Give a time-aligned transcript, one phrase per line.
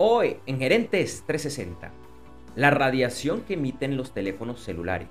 [0.00, 1.90] Hoy en Gerentes 360,
[2.54, 5.08] la radiación que emiten los teléfonos celulares,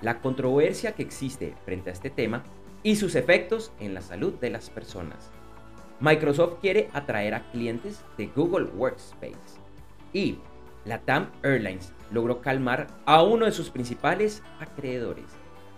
[0.00, 2.44] la controversia que existe frente a este tema
[2.84, 5.32] y sus efectos en la salud de las personas.
[5.98, 9.58] Microsoft quiere atraer a clientes de Google Workspace
[10.12, 10.38] y
[10.84, 15.26] la TAM Airlines logró calmar a uno de sus principales acreedores.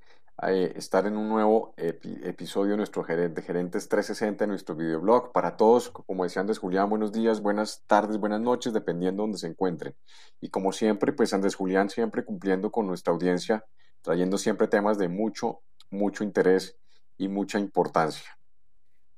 [0.48, 5.32] eh, estar en un nuevo episodio de nuestro de Gerentes 360, nuestro videoblog.
[5.33, 9.38] Para todos, como decía Andrés Julián, buenos días, buenas tardes, buenas noches, dependiendo de donde
[9.38, 9.95] se encuentren.
[10.39, 13.66] Y como siempre, pues Andrés Julián siempre cumpliendo con nuestra audiencia,
[14.02, 16.78] trayendo siempre temas de mucho, mucho interés
[17.17, 18.38] y mucha importancia.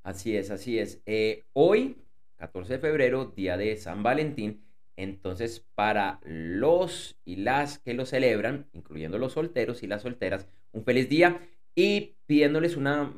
[0.04, 1.02] Así es, así es.
[1.06, 2.04] Eh, hoy,
[2.38, 4.66] 14 de febrero, día de San Valentín,
[4.98, 10.84] entonces, para los y las que lo celebran, incluyendo los solteros y las solteras, un
[10.84, 11.42] feliz día
[11.76, 13.14] y pidiéndoles una,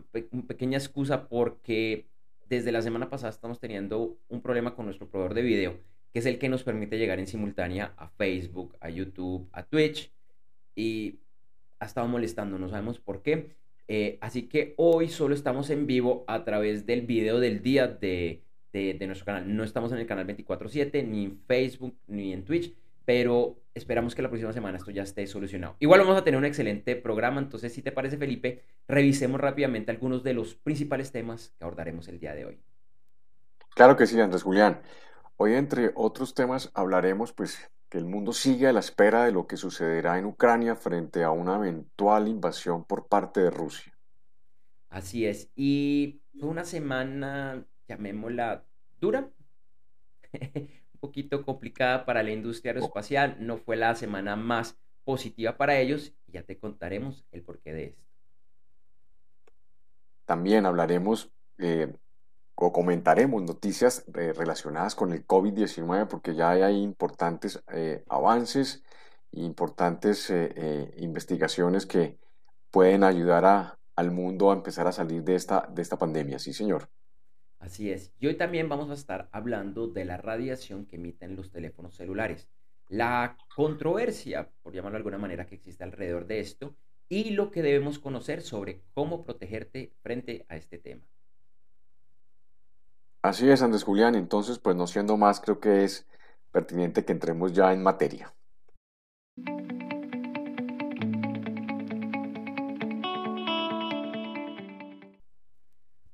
[0.48, 2.08] pequeña excusa porque
[2.48, 5.80] desde la semana pasada estamos teniendo un problema con nuestro proveedor de video,
[6.12, 10.12] que es el que nos permite llegar en simultánea a Facebook, a YouTube, a Twitch
[10.76, 11.20] y
[11.80, 13.56] ha estado molestando, no sabemos por qué.
[13.88, 18.44] Eh, así que hoy solo estamos en vivo a través del video del día de
[18.74, 19.56] de, nuestro canal.
[19.56, 22.74] No estamos en el canal 24/7, ni en Facebook, ni en Twitch,
[23.06, 25.76] pero esperamos que la próxima semana esto ya esté solucionado.
[25.80, 30.24] Igual vamos a tener un excelente programa, entonces si te parece Felipe, revisemos rápidamente algunos
[30.24, 32.60] de los principales temas que abordaremos el día de hoy.
[33.76, 34.82] Claro que sí, Andrés Julián.
[35.38, 39.48] Hoy, entre otros temas, hablaremos pues que el mundo sigue a la espera de lo
[39.48, 43.98] que sucederá en Ucrania frente a una eventual invasión por parte de Rusia.
[44.90, 45.52] Así es.
[45.56, 48.64] Y fue una semana llamémosla
[49.00, 49.30] dura,
[51.04, 52.76] poquito complicada para la industria oh.
[52.76, 57.74] aeroespacial, no fue la semana más positiva para ellos y ya te contaremos el porqué
[57.74, 58.02] de esto.
[60.24, 61.94] También hablaremos eh,
[62.56, 68.84] o comentaremos noticias eh, relacionadas con el COVID-19 porque ya hay importantes eh, avances
[69.36, 70.32] importantes
[70.98, 72.20] investigaciones que
[72.70, 76.38] pueden ayudar a, al mundo a empezar a salir de esta, de esta pandemia.
[76.38, 76.88] Sí, señor.
[77.64, 78.12] Así es.
[78.20, 82.50] Y hoy también vamos a estar hablando de la radiación que emiten los teléfonos celulares,
[82.90, 86.76] la controversia, por llamarlo de alguna manera, que existe alrededor de esto
[87.08, 91.08] y lo que debemos conocer sobre cómo protegerte frente a este tema.
[93.22, 94.16] Así es, Andrés Julián.
[94.16, 96.06] Entonces, pues no siendo más, creo que es
[96.52, 98.34] pertinente que entremos ya en materia.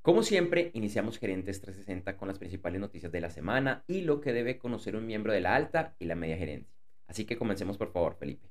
[0.10, 4.34] Como siempre, iniciamos Gerentes 360 con las principales noticias de la semana y lo que
[4.34, 6.74] debe conocer un miembro de la alta y la media gerencia.
[7.06, 8.50] Así que comencemos por favor, Felipe.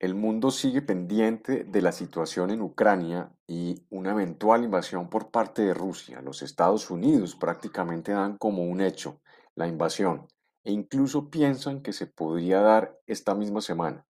[0.00, 5.62] El mundo sigue pendiente de la situación en Ucrania y una eventual invasión por parte
[5.62, 6.20] de Rusia.
[6.20, 9.20] Los Estados Unidos prácticamente dan como un hecho
[9.54, 10.26] la invasión
[10.64, 14.04] e incluso piensan que se podría dar esta misma semana.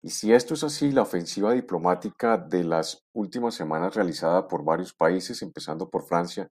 [0.00, 4.94] Y si esto es así, la ofensiva diplomática de las últimas semanas realizada por varios
[4.94, 6.50] países, empezando por Francia,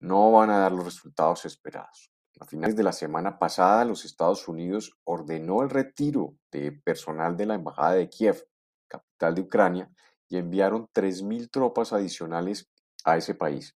[0.00, 2.10] no van a dar los resultados esperados.
[2.40, 7.44] A finales de la semana pasada, los Estados Unidos ordenó el retiro de personal de
[7.44, 8.46] la Embajada de Kiev,
[8.88, 9.90] capital de Ucrania,
[10.30, 12.70] y enviaron 3.000 tropas adicionales
[13.04, 13.76] a ese país.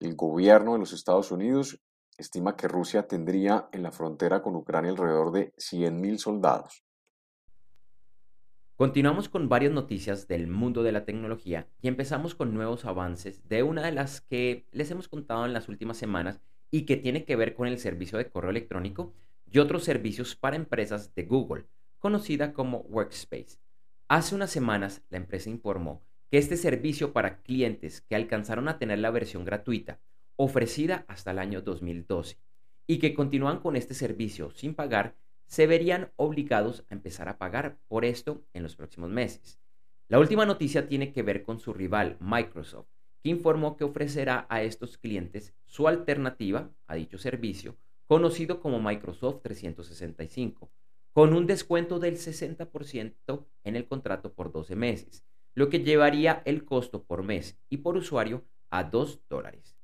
[0.00, 1.80] El gobierno de los Estados Unidos
[2.18, 6.84] estima que Rusia tendría en la frontera con Ucrania alrededor de 100.000 soldados.
[8.82, 13.62] Continuamos con varias noticias del mundo de la tecnología y empezamos con nuevos avances de
[13.62, 17.36] una de las que les hemos contado en las últimas semanas y que tiene que
[17.36, 19.14] ver con el servicio de correo electrónico
[19.48, 21.66] y otros servicios para empresas de Google,
[22.00, 23.60] conocida como Workspace.
[24.08, 28.98] Hace unas semanas la empresa informó que este servicio para clientes que alcanzaron a tener
[28.98, 30.00] la versión gratuita
[30.34, 32.36] ofrecida hasta el año 2012
[32.88, 35.14] y que continúan con este servicio sin pagar,
[35.52, 39.60] se verían obligados a empezar a pagar por esto en los próximos meses.
[40.08, 42.88] La última noticia tiene que ver con su rival Microsoft,
[43.22, 47.76] que informó que ofrecerá a estos clientes su alternativa a dicho servicio,
[48.06, 50.72] conocido como Microsoft 365,
[51.12, 55.22] con un descuento del 60% en el contrato por 12 meses,
[55.54, 59.76] lo que llevaría el costo por mes y por usuario a 2 dólares.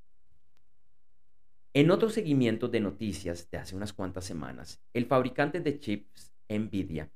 [1.75, 7.11] En otro seguimiento de noticias de hace unas cuantas semanas, el fabricante de chips Nvidia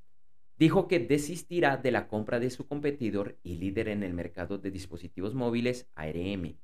[0.59, 4.71] dijo que desistirá de la compra de su competidor y líder en el mercado de
[4.71, 6.59] dispositivos móviles ARM.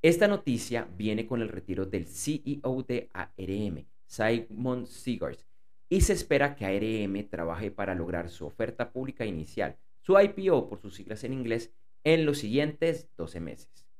[0.00, 5.46] Esta noticia viene con el retiro del CEO de ARM, Simon Segars,
[5.90, 10.80] y se espera que ARM trabaje para lograr su oferta pública inicial, su IPO por
[10.80, 11.72] sus siglas en inglés,
[12.04, 13.91] en los siguientes 12 meses.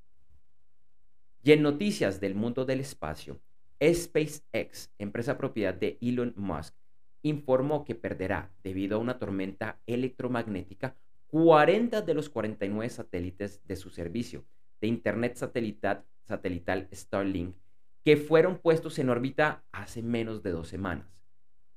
[1.44, 3.40] Y en noticias del mundo del espacio,
[3.82, 6.74] SpaceX, empresa propiedad de Elon Musk,
[7.22, 10.96] informó que perderá, debido a una tormenta electromagnética,
[11.26, 14.44] 40 de los 49 satélites de su servicio
[14.80, 17.56] de Internet satelital, satelital Starlink,
[18.04, 21.06] que fueron puestos en órbita hace menos de dos semanas.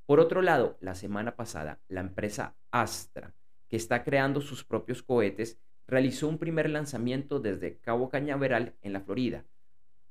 [0.05, 3.33] Por otro lado, la semana pasada, la empresa Astra,
[3.67, 9.01] que está creando sus propios cohetes, realizó un primer lanzamiento desde Cabo Cañaveral en la
[9.01, 9.45] Florida.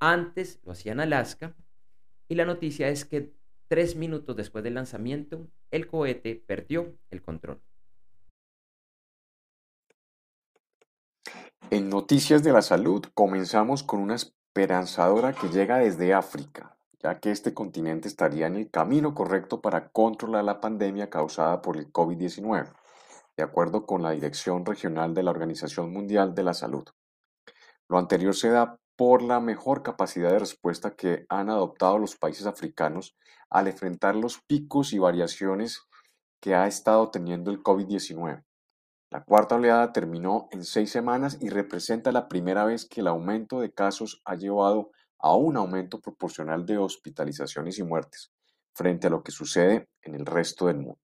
[0.07, 1.55] Antes lo hacía en Alaska
[2.29, 3.33] y la noticia es que
[3.67, 7.63] Tres minutos después del lanzamiento, el cohete perdió el control.
[11.71, 17.31] En Noticias de la Salud comenzamos con una esperanzadora que llega desde África, ya que
[17.31, 22.71] este continente estaría en el camino correcto para controlar la pandemia causada por el COVID-19,
[23.37, 26.85] de acuerdo con la Dirección Regional de la Organización Mundial de la Salud.
[27.89, 32.47] Lo anterior se da por la mejor capacidad de respuesta que han adoptado los países
[32.47, 33.17] africanos
[33.51, 35.81] al enfrentar los picos y variaciones
[36.41, 38.45] que ha estado teniendo el COVID-19.
[39.11, 43.61] La cuarta oleada terminó en seis semanas y representa la primera vez que el aumento
[43.61, 48.33] de casos ha llevado a un aumento proporcional de hospitalizaciones y muertes
[48.75, 50.99] frente a lo que sucede en el resto del mundo.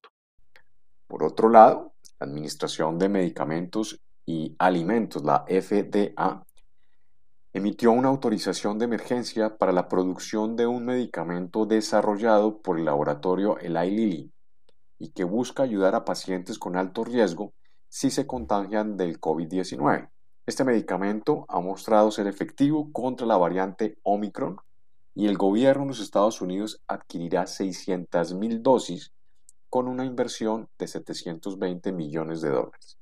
[1.06, 6.44] Por otro lado, la Administración de Medicamentos y Alimentos, la FDA,
[7.52, 13.58] emitió una autorización de emergencia para la producción de un medicamento desarrollado por el laboratorio
[13.58, 14.32] Eli Lilly
[14.98, 17.52] y que busca ayudar a pacientes con alto riesgo
[17.88, 20.10] si se contagian del COVID-19.
[20.46, 24.58] Este medicamento ha mostrado ser efectivo contra la variante Omicron
[25.14, 29.12] y el gobierno de los Estados Unidos adquirirá 600.000 dosis
[29.68, 32.98] con una inversión de 720 millones de dólares.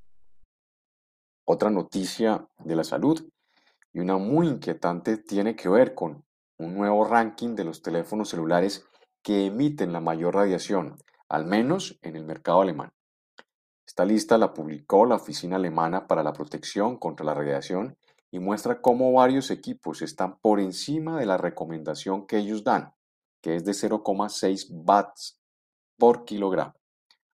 [1.44, 3.26] Otra noticia de la salud
[3.98, 6.24] y una muy inquietante tiene que ver con
[6.56, 8.86] un nuevo ranking de los teléfonos celulares
[9.24, 10.96] que emiten la mayor radiación,
[11.28, 12.92] al menos en el mercado alemán.
[13.84, 17.98] Esta lista la publicó la Oficina Alemana para la Protección contra la Radiación
[18.30, 22.94] y muestra cómo varios equipos están por encima de la recomendación que ellos dan,
[23.42, 25.40] que es de 0,6 watts
[25.98, 26.74] por kilogramo,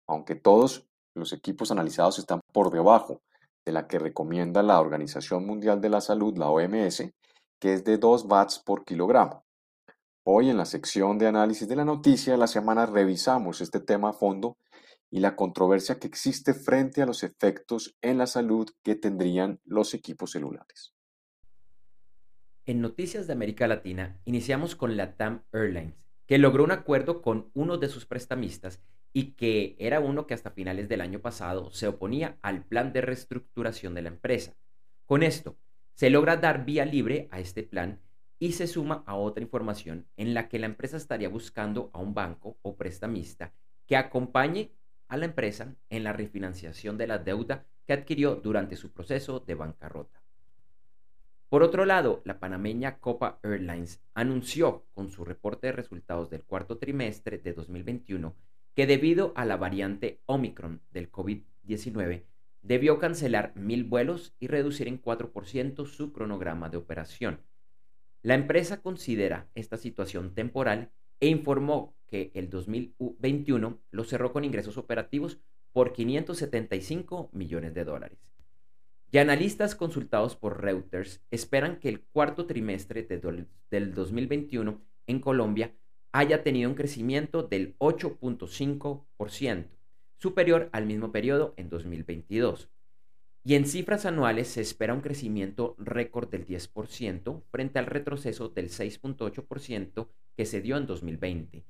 [0.06, 3.20] aunque todos los equipos analizados están por debajo
[3.64, 7.10] de la que recomienda la Organización Mundial de la Salud, la OMS,
[7.58, 9.44] que es de 2 watts por kilogramo.
[10.26, 14.10] Hoy en la sección de análisis de la noticia de la semana revisamos este tema
[14.10, 14.58] a fondo
[15.10, 19.94] y la controversia que existe frente a los efectos en la salud que tendrían los
[19.94, 20.94] equipos celulares.
[22.66, 25.94] En Noticias de América Latina iniciamos con la TAM Airlines,
[26.26, 28.80] que logró un acuerdo con uno de sus prestamistas
[29.16, 33.00] y que era uno que hasta finales del año pasado se oponía al plan de
[33.00, 34.56] reestructuración de la empresa.
[35.06, 35.56] Con esto,
[35.94, 38.00] se logra dar vía libre a este plan
[38.40, 42.12] y se suma a otra información en la que la empresa estaría buscando a un
[42.12, 43.52] banco o prestamista
[43.86, 44.72] que acompañe
[45.06, 49.54] a la empresa en la refinanciación de la deuda que adquirió durante su proceso de
[49.54, 50.20] bancarrota.
[51.48, 56.78] Por otro lado, la panameña Copa Airlines anunció con su reporte de resultados del cuarto
[56.78, 58.34] trimestre de 2021
[58.74, 62.24] que debido a la variante Omicron del COVID-19
[62.62, 67.40] debió cancelar mil vuelos y reducir en 4% su cronograma de operación.
[68.22, 70.90] La empresa considera esta situación temporal
[71.20, 75.38] e informó que el 2021 lo cerró con ingresos operativos
[75.72, 78.18] por 575 millones de dólares.
[79.10, 83.02] Y analistas consultados por Reuters esperan que el cuarto trimestre
[83.70, 85.74] del 2021 en Colombia
[86.14, 89.66] haya tenido un crecimiento del 8.5%,
[90.16, 92.70] superior al mismo periodo en 2022.
[93.42, 98.70] Y en cifras anuales se espera un crecimiento récord del 10% frente al retroceso del
[98.70, 101.64] 6.8% que se dio en 2020.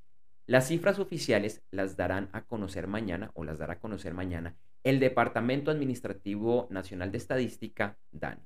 [0.46, 5.00] Las cifras oficiales las darán a conocer mañana o las dará a conocer mañana el
[5.00, 8.42] Departamento Administrativo Nacional de Estadística, DANI.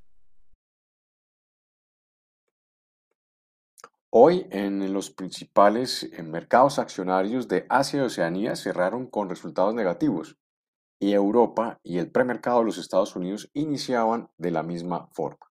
[4.11, 10.39] Hoy en los principales mercados accionarios de Asia y Oceanía cerraron con resultados negativos
[10.99, 15.53] y Europa y el premercado de los Estados Unidos iniciaban de la misma forma.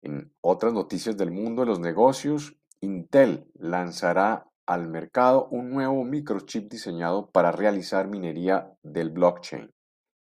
[0.00, 6.70] En otras noticias del mundo de los negocios, Intel lanzará al mercado un nuevo microchip
[6.70, 9.74] diseñado para realizar minería del blockchain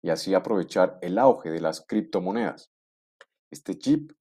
[0.02, 2.72] y así aprovechar el auge de las criptomonedas.
[3.52, 4.12] Este chip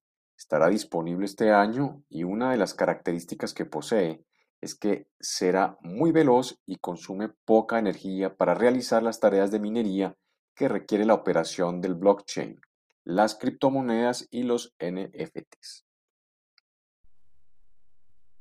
[0.45, 4.23] estará disponible este año y una de las características que posee
[4.61, 10.19] es que será muy veloz y consume poca energía para realizar las tareas de minería
[10.55, 12.61] que requiere la operación del blockchain,
[13.05, 15.87] las criptomonedas y los NFTs.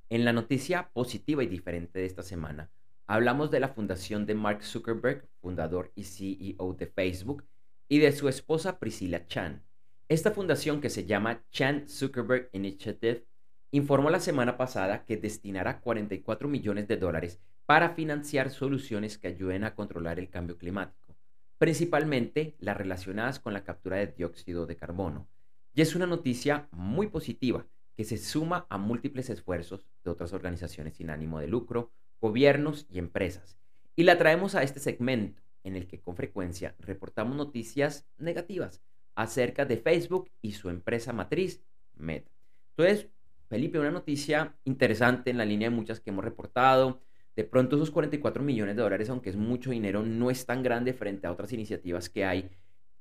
[0.09, 2.69] En la noticia positiva y diferente de esta semana,
[3.07, 7.45] hablamos de la fundación de Mark Zuckerberg, fundador y CEO de Facebook,
[7.87, 9.63] y de su esposa Priscilla Chan.
[10.09, 13.25] Esta fundación, que se llama Chan Zuckerberg Initiative,
[13.71, 19.63] informó la semana pasada que destinará 44 millones de dólares para financiar soluciones que ayuden
[19.63, 21.15] a controlar el cambio climático,
[21.57, 25.29] principalmente las relacionadas con la captura de dióxido de carbono.
[25.73, 30.95] Y es una noticia muy positiva que se suma a múltiples esfuerzos de otras organizaciones
[30.95, 33.57] sin ánimo de lucro, gobiernos y empresas.
[33.95, 38.81] Y la traemos a este segmento en el que con frecuencia reportamos noticias negativas
[39.15, 41.63] acerca de Facebook y su empresa matriz,
[41.95, 42.31] Meta.
[42.75, 43.09] Entonces,
[43.49, 47.01] Felipe, una noticia interesante en la línea de muchas que hemos reportado.
[47.35, 50.93] De pronto esos 44 millones de dólares, aunque es mucho dinero, no es tan grande
[50.93, 52.49] frente a otras iniciativas que hay.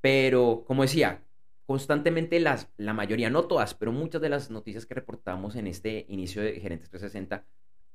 [0.00, 1.23] Pero, como decía,
[1.64, 6.04] constantemente las, la mayoría, no todas, pero muchas de las noticias que reportamos en este
[6.09, 7.45] inicio de Gerentes 360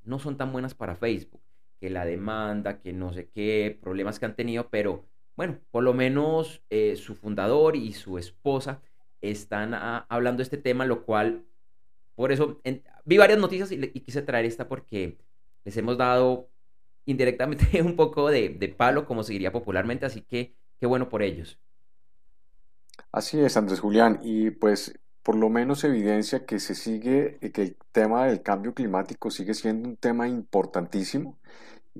[0.04, 1.42] no son tan buenas para Facebook,
[1.78, 5.04] que la demanda, que no sé qué, problemas que han tenido, pero
[5.38, 8.82] bueno, por lo menos eh, su fundador y su esposa
[9.20, 11.44] están ah, hablando de este tema, lo cual,
[12.16, 12.60] por eso,
[13.04, 15.16] vi varias noticias y, quise traer esta porque
[15.64, 16.48] les hemos dado
[17.04, 21.60] indirectamente un poco de, palo, como se diría popularmente, así que qué bueno por ellos.
[23.12, 27.62] Así es, Andrés Julián, y pues por lo menos evidencia que se sigue, eh, que
[27.62, 31.38] el tema del cambio climático sigue siendo un tema importantísimo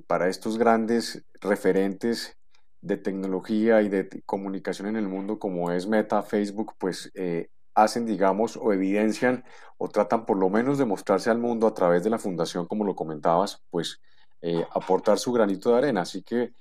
[0.09, 2.38] para estos grandes referentes
[2.80, 8.06] de tecnología y de comunicación en el mundo como es Meta, Facebook, pues eh, hacen,
[8.06, 9.44] digamos, o evidencian
[9.76, 12.85] o tratan por lo menos de mostrarse al mundo a través de la fundación, como
[12.85, 14.00] lo comentabas, pues
[14.40, 16.02] eh, aportar su granito de arena.
[16.02, 16.52] Así que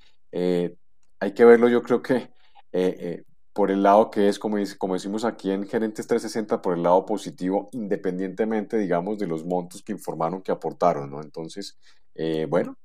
[1.19, 2.31] hay que verlo, yo creo que
[3.57, 7.03] por el lado que es, como, como decimos aquí en Gerentes 360, por el lado
[7.07, 11.23] positivo, independientemente, digamos, de los montos que informaron que aportaron, ¿no?
[11.23, 11.75] Entonces,
[12.13, 12.77] eh, bueno,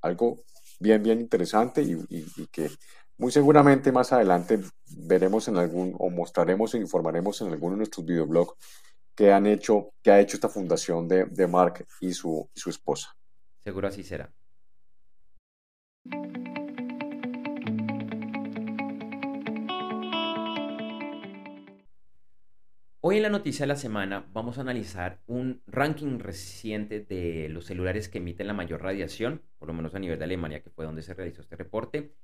[0.00, 0.44] algo
[0.82, 2.70] bien, bien interesante y, que
[3.18, 8.04] muy seguramente más adelante veremos en algún, o mostraremos e informaremos en alguno de nuestros
[8.04, 8.54] videoblogs
[9.14, 12.70] que han hecho, que ha hecho esta fundación de, de Mark y su, y su
[12.70, 13.14] esposa.
[13.62, 14.32] Seguro así será.
[23.04, 27.66] Hoy en la noticia de la semana vamos a analizar un ranking reciente de los
[27.66, 30.84] celulares que emiten la mayor radiación, por lo menos a nivel de Alemania, que fue
[30.84, 32.14] donde se realizó este reporte,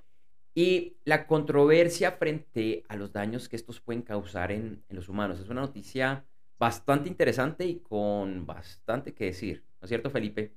[0.55, 5.41] y la controversia frente a los daños que estos pueden causar en, los humanos.
[5.41, 6.25] Es una noticia
[6.61, 10.55] bastante interesante y con bastante que decir, ¿no es cierto, Felipe?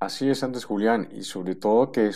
[0.00, 2.10] Así es, Andrés Julián, y sobre todo que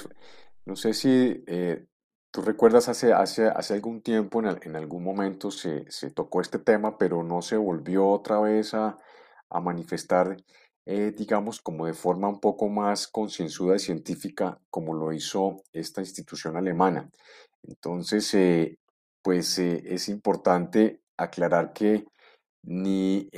[0.64, 1.86] no sé si eh,
[2.32, 5.84] Tú recuerdas hace, hace, hace algún tiempo, en, algún momento se,
[6.14, 8.96] tocó este tema, pero no se volvió otra vez a,
[9.62, 10.38] manifestar,
[10.86, 16.00] eh, digamos, como de forma un poco más concienzuda y científica, como lo hizo esta
[16.00, 17.10] institución alemana.
[17.64, 18.78] Entonces, eh,
[19.20, 22.06] pues eh, es importante aclarar que
[22.62, 23.28] ni,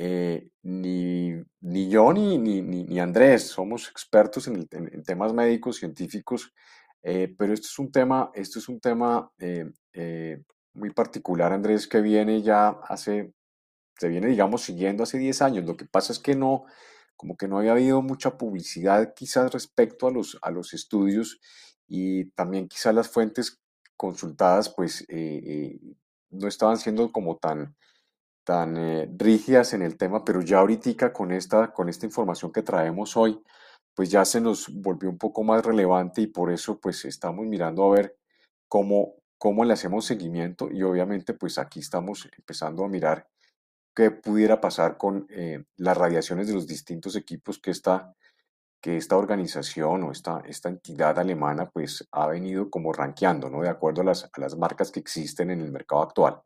[0.63, 6.53] ni, ni yo ni, ni, ni, Andrés somos expertos en, en, temas médicos, científicos,
[7.07, 10.41] eh, pero esto es un tema, esto es un tema eh,
[10.73, 13.33] muy particular, Andrés, que viene ya hace,
[13.97, 15.65] se viene, digamos, siguiendo hace 10 años.
[15.65, 16.65] Lo que pasa es que no,
[17.15, 21.39] como que no había habido mucha publicidad quizás respecto a los, a los estudios
[21.87, 23.61] y también quizás las fuentes
[23.95, 25.05] consultadas pues
[26.29, 27.75] no estaban siendo como tan,
[28.45, 32.61] tan eh, rígidas en el tema, pero ya ahorita con esta, con esta información que
[32.61, 33.41] traemos hoy,
[33.95, 37.85] pues ya se nos volvió un poco más relevante y por eso pues estamos mirando
[37.85, 38.17] a ver
[38.67, 43.27] cómo, cómo le hacemos seguimiento y obviamente pues aquí estamos empezando a mirar
[43.95, 48.13] qué pudiera pasar con eh, las radiaciones de los distintos equipos que esta,
[48.81, 53.61] que esta organización o esta, esta entidad alemana pues ha venido como rankeando, ¿no?
[53.61, 56.41] De acuerdo a las, a las marcas que existen en el mercado actual.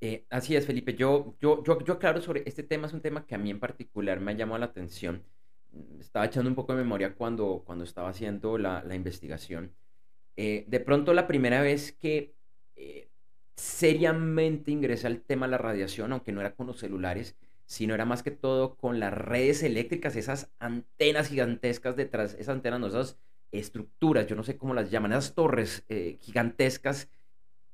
[0.00, 0.94] Eh, así es, Felipe.
[0.94, 3.60] Yo, yo, yo, yo, claro, sobre este tema es un tema que a mí en
[3.60, 5.22] particular me ha llamado la atención.
[6.00, 9.74] Estaba echando un poco de memoria cuando, cuando estaba haciendo la, la investigación.
[10.36, 12.34] Eh, de pronto, la primera vez que
[12.76, 13.08] eh,
[13.56, 18.04] seriamente ingresé al tema de la radiación, aunque no era con los celulares, sino era
[18.04, 23.18] más que todo con las redes eléctricas, esas antenas gigantescas detrás, esas antenas, esas
[23.52, 25.84] estructuras, yo no sé cómo las llaman, esas torres
[26.20, 27.08] gigantescas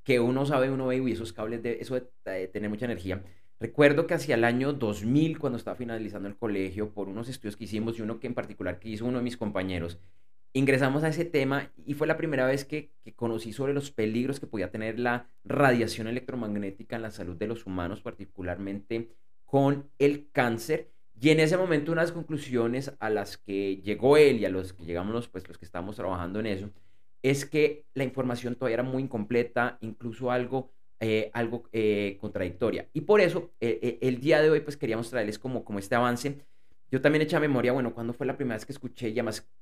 [0.05, 3.23] que uno sabe, uno ve, y esos cables, de, eso de, tener mucha energía.
[3.61, 7.65] Recuerdo que hacia el año 2000, cuando estaba finalizando el colegio, por unos estudios que
[7.65, 9.99] hicimos y uno que en particular que hizo uno de mis compañeros,
[10.55, 14.47] ingresamos a ese tema y fue la primera vez que, conocí sobre los peligros que
[14.47, 19.11] podía tener la radiación electromagnética en la salud de los humanos, particularmente
[19.45, 20.91] con el cáncer.
[21.21, 24.85] Y en ese momento unas conclusiones a las que llegó él y a los que
[24.87, 26.71] llegamos pues, los que estamos trabajando en eso,
[27.23, 30.73] es que la información todavía era muy incompleta, incluso algo,
[31.03, 32.87] eh, algo eh, contradictoria.
[32.93, 36.37] Y por eso eh, el día de hoy pues queríamos traerles como, como este avance.
[36.91, 39.15] Yo también eché memoria, bueno, cuando fue la primera vez que escuché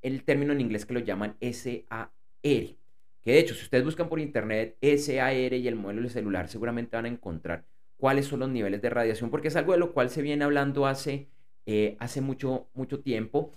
[0.02, 2.10] el término en inglés que lo llaman SAR.
[2.42, 6.96] Que de hecho, si ustedes buscan por internet SAR y el modelo de celular, seguramente
[6.96, 7.64] van a encontrar
[7.98, 10.86] cuáles son los niveles de radiación, porque es algo de lo cual se viene hablando
[10.86, 11.28] hace,
[12.00, 13.52] hace mucho, mucho tiempo.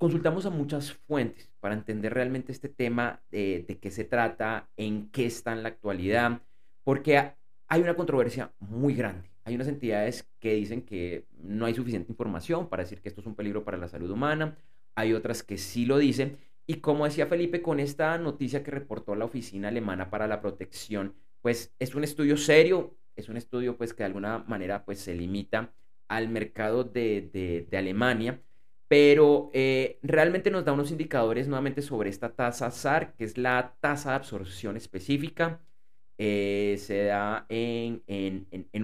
[0.00, 5.26] Consultamos a muchas fuentes para entender realmente este tema de, qué se trata, en qué
[5.26, 6.40] está en la actualidad,
[6.84, 7.34] porque
[7.68, 9.30] hay una controversia muy grande.
[9.44, 13.26] Hay unas entidades que dicen que no hay suficiente información para decir que esto es
[13.26, 14.56] un peligro para la salud humana,
[14.94, 19.14] hay otras que sí lo dicen, y como decía Felipe con esta noticia que reportó
[19.14, 23.92] la Oficina Alemana para la Protección, pues es un estudio serio, es un estudio pues
[23.92, 25.74] que de alguna manera pues se limita
[26.08, 28.40] al mercado de, de Alemania,
[28.90, 33.76] pero eh, realmente nos da unos indicadores nuevamente sobre esta tasa SAR, que es la
[33.78, 35.60] tasa de absorción específica.
[36.18, 38.02] Eh, se da en,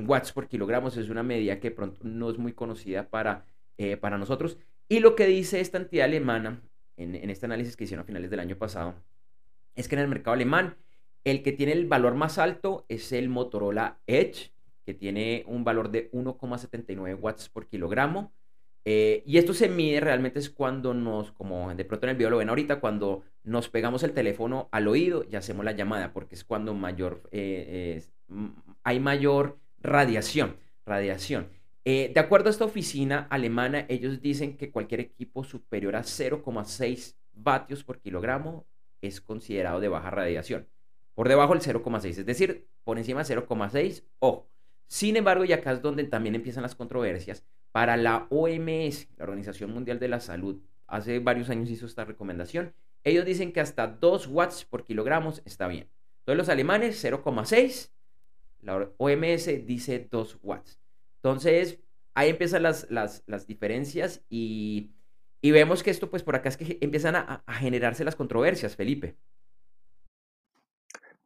[0.06, 3.46] watts por kilogramos, es una medida que pronto no es muy conocida para,
[3.78, 4.58] eh, para nosotros.
[4.88, 6.62] Y lo que dice esta entidad alemana
[6.96, 8.94] en, en este análisis que hicieron a finales del año pasado
[9.74, 10.76] es que en el mercado alemán
[11.24, 14.52] el que tiene el valor más alto es el Motorola Edge,
[14.84, 18.32] que tiene un valor de 1,79 watts por kilogramo.
[18.88, 22.30] Eh, y esto se mide realmente es cuando nos, como de pronto en el video
[22.30, 26.36] lo ven ahorita, cuando nos pegamos el teléfono al oído y hacemos la llamada, porque
[26.36, 28.04] es cuando mayor, eh,
[28.84, 30.56] hay mayor radiación.
[30.86, 31.48] radiación.
[31.84, 37.16] Eh, de acuerdo a esta oficina alemana, ellos dicen que cualquier equipo superior a 0,6
[37.32, 38.66] vatios por kilogramo
[39.00, 40.68] es considerado de baja radiación.
[41.14, 44.48] Por debajo el 0,6, es decir, por encima de 0,6, ojo.
[44.86, 47.44] Sin embargo, y acá es donde también empiezan las controversias,
[47.76, 52.72] para la OMS, la Organización Mundial de la Salud, hace varios años hizo esta recomendación.
[53.04, 55.86] Ellos dicen que hasta 2 watts por kilogramos está bien.
[56.20, 57.90] Entonces los alemanes 0,6,
[58.62, 60.80] la OMS dice 2 watts.
[61.16, 61.78] Entonces
[62.14, 64.94] ahí empiezan las, las, diferencias y,
[65.42, 69.18] vemos que esto pues por acá es que empiezan a, a generarse las controversias, Felipe.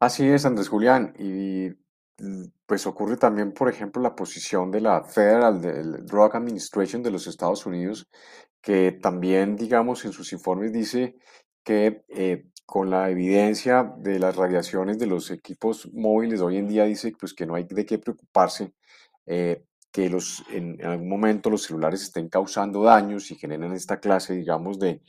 [0.00, 1.14] Así es, Andrés Julián.
[1.16, 1.76] Y
[2.66, 5.60] pues ocurre también, por ejemplo, la posición de la Federal
[6.04, 8.08] Drug Administration de los Estados Unidos,
[8.60, 11.16] que también, digamos, en sus informes dice
[11.64, 16.84] que eh, con la evidencia de las radiaciones de los equipos móviles hoy en día
[16.84, 18.72] dice pues, que no hay de qué preocuparse,
[19.26, 24.34] eh, que los, en, algún momento los celulares estén causando daños y generan esta clase,
[24.34, 25.00] digamos, de,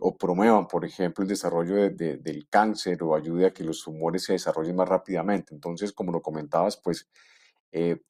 [0.00, 4.32] o promuevan, por ejemplo, el desarrollo del cáncer o ayude a que los tumores se
[4.34, 5.54] desarrollen más rápidamente.
[5.54, 7.08] Entonces, como lo comentabas, pues
[7.72, 8.00] eh,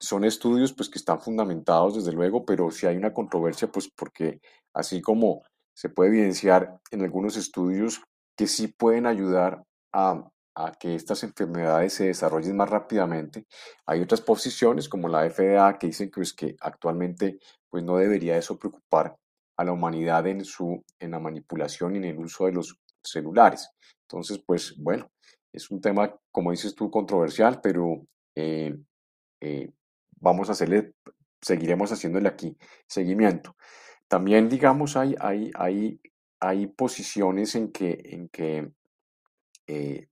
[0.00, 4.40] son estudios pues, que están fundamentados, desde luego, pero si hay una controversia, pues porque
[4.74, 5.42] así como
[5.74, 8.02] se puede evidenciar en algunos estudios
[8.36, 13.46] que sí pueden ayudar a a que estas enfermedades se desarrollen más rápidamente.
[13.86, 17.38] Hay otras posiciones como la FDA que dicen que, pues, que actualmente
[17.70, 19.16] pues, no debería eso preocupar
[19.56, 23.70] a la humanidad en, su, en la manipulación y en el uso de los celulares.
[24.02, 25.10] Entonces, pues bueno,
[25.52, 28.76] es un tema, como dices tú, controversial, pero eh,
[29.40, 29.70] eh,
[30.20, 30.94] vamos a hacerle,
[31.40, 33.56] seguiremos haciéndole aquí seguimiento.
[34.08, 36.00] También, digamos, hay, hay, hay,
[36.40, 38.72] hay posiciones en que, en que
[39.66, 40.08] eh,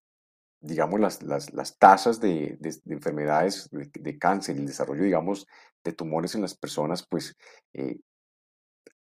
[0.61, 5.47] digamos, las, las, las tasas de, de, enfermedades de, cáncer y el desarrollo, digamos,
[5.83, 7.37] de tumores en las personas, pues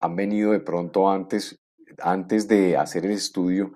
[0.05, 1.59] han venido de pronto antes,
[1.99, 3.73] antes de hacer el estudio,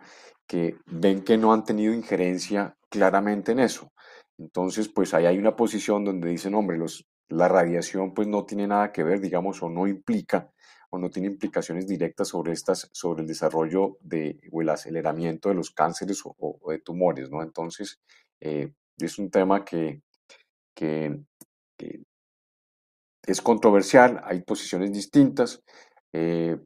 [0.46, 3.92] que ven que no han tenido injerencia claramente en eso.
[4.38, 8.66] Entonces, pues ahí hay una posición donde dicen, hombre, los, la radiación pues no tiene
[8.66, 10.50] nada que ver, digamos, o no implica
[10.90, 15.54] o no tiene implicaciones directas sobre, estas, sobre el desarrollo de, o el aceleramiento de
[15.54, 17.42] los cánceres o, de tumores, ¿no?
[17.42, 18.00] Entonces,
[18.40, 20.00] eh, es un tema que,
[20.74, 21.20] que,
[23.26, 25.62] es controversial, hay posiciones distintas
[26.12, 26.58] eh,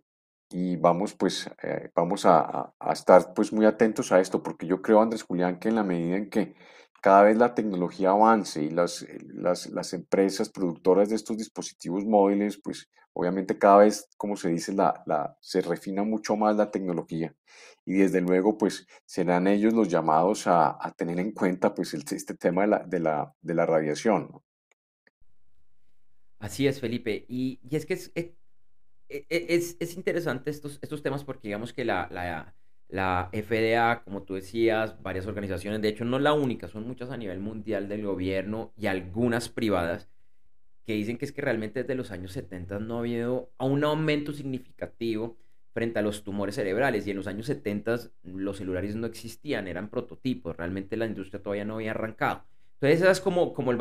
[0.51, 4.83] y vamos pues eh, vamos a, a, estar pues muy atentos a esto porque yo
[4.83, 6.55] creo Andrés Julián que en la medida en que
[7.01, 12.61] cada vez la tecnología avance y las, las, las empresas productoras de estos dispositivos móviles
[12.63, 17.35] pues Obviamente cada vez, como se dice, la, la, se refina mucho más la tecnología
[17.85, 22.35] y desde luego pues serán ellos los llamados a, a tener en cuenta pues este
[22.35, 24.31] tema de la, de la, de la radiación.
[26.39, 27.27] Así es, Felipe.
[27.29, 28.31] Y, y es que es, es,
[29.29, 32.55] es, es, interesante estos, estos temas porque digamos que la, la,
[32.89, 37.17] la FDA, como tú decías, varias organizaciones, de hecho no la única, son muchas a
[37.17, 40.09] nivel mundial del gobierno y algunas privadas,
[40.85, 44.33] que dicen que es que realmente desde los años 70 no ha habido un aumento
[44.33, 45.37] significativo
[45.73, 49.89] frente a los tumores cerebrales y en los años 70 los celulares no existían, eran
[49.89, 52.45] prototipos, realmente la industria todavía no había arrancado.
[52.83, 53.79] Entonces ese es como, como el,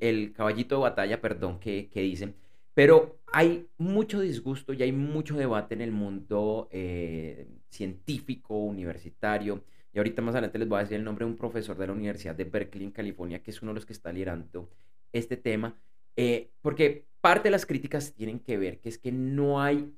[0.00, 2.36] el caballito de batalla, perdón, que, que, dicen.
[2.74, 9.64] Pero hay mucho disgusto y hay mucho debate en el mundo eh, científico, universitario.
[9.92, 11.92] Y ahorita más adelante les voy a decir el nombre de un profesor de la
[11.92, 14.70] Universidad de Berkeley en California, que es uno de los que está liderando
[15.12, 15.76] este tema.
[16.16, 19.92] Eh, porque parte de las críticas tienen que ver que es que no hay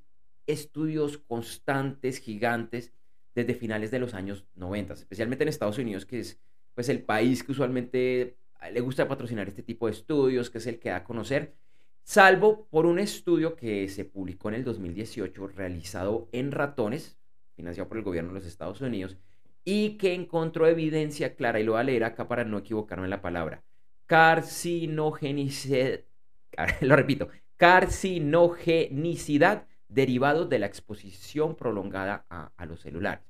[0.46, 2.92] estudios constantes, gigantes,
[3.34, 6.40] desde finales de los años 90, especialmente en Estados Unidos, que es
[6.74, 8.38] pues el país que usualmente
[8.72, 11.54] le gusta patrocinar este tipo de estudios, que es el que da a conocer,
[12.06, 17.18] salvo por un estudio que se publicó en el 2018 realizado en ratones,
[17.56, 19.16] financiado por el gobierno de los Estados Unidos,
[19.64, 23.10] y que encontró evidencia clara, y lo voy a leer acá para no equivocarme en
[23.10, 23.64] la palabra,
[24.06, 26.02] carcinogenicidad,
[26.80, 33.24] lo repito, carcinogenicidad derivado de la exposición prolongada a, los celulares.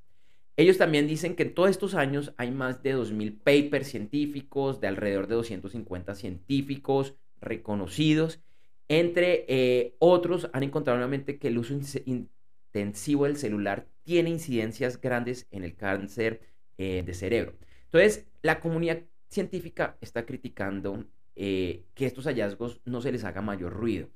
[0.59, 4.89] Ellos también dicen que en todos estos años hay más de 2.000 papers científicos, de
[4.89, 8.43] alrededor de 250 científicos reconocidos.
[8.89, 15.47] Entre eh, otros, han encontrado nuevamente que el uso intensivo del celular tiene incidencias grandes
[15.51, 16.41] en el cáncer
[16.79, 17.55] eh, de cerebro.
[17.85, 23.73] Entonces, la comunidad científica está criticando eh, que estos hallazgos no se les haga mayor
[23.73, 24.09] ruido,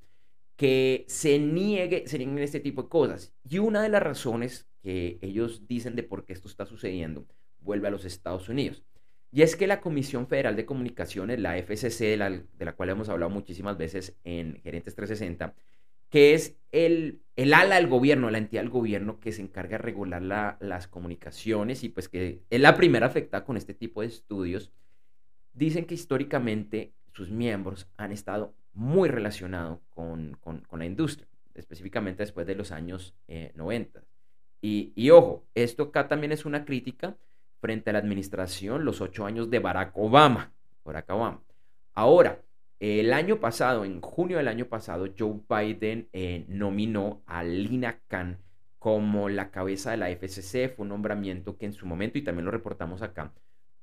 [0.56, 3.35] que se niegue, se nieguen este tipo de cosas.
[3.48, 7.26] Y una de las razones que ellos dicen de por qué esto está sucediendo
[7.59, 8.83] vuelve a los Estados Unidos.
[9.32, 12.90] Y es que la Comisión Federal de Comunicaciones, la FCC, de la, de la cual
[12.90, 15.54] hemos hablado muchísimas veces en Gerentes 360,
[16.08, 19.78] que es el, el ala del gobierno, la entidad del gobierno que se encarga de
[19.78, 24.08] regular la, las comunicaciones y pues que es la primera afectada con este tipo de
[24.08, 24.72] estudios,
[25.52, 30.38] dicen que históricamente sus miembros han estado muy relacionados con,
[30.72, 33.14] la industria, específicamente después de los años
[33.54, 33.98] 90.
[33.98, 34.02] Eh,
[34.62, 37.16] y, y, ojo, esto acá también es una crítica
[37.60, 40.52] frente a la administración, los ocho años de Barack Obama.
[40.84, 41.42] Barack Obama.
[41.94, 42.42] Ahora,
[42.80, 48.38] el año pasado, en junio del año pasado, Joe Biden eh, nominó a Lina Khan
[48.78, 50.74] como la cabeza de la FCC.
[50.74, 53.34] Fue un nombramiento que en su momento, y también lo reportamos acá,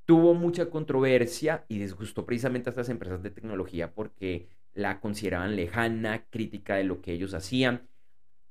[0.06, 6.26] tuvo mucha controversia y disgustó precisamente a estas empresas de tecnología porque la consideraban lejana,
[6.30, 7.88] crítica de lo que ellos hacían.